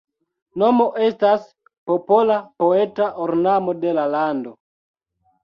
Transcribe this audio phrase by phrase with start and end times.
[0.61, 1.45] Nomo estas
[1.91, 4.57] “popola poeta ornamo” de la lando.